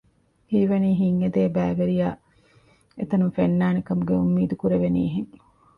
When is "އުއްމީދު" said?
4.17-4.55